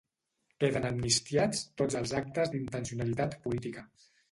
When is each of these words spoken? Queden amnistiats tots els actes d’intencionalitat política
Queden 0.63 0.87
amnistiats 0.89 1.61
tots 1.83 1.99
els 2.01 2.15
actes 2.23 2.53
d’intencionalitat 2.57 3.39
política 3.47 3.89